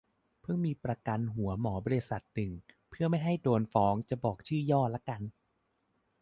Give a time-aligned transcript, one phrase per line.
[0.41, 2.51] เพิ่งมีประกันหัวหมอบริษัทนึง
[2.89, 5.21] เพื่อไม่ให้โดนฟ้องจะบอกชื่อย่อละกัน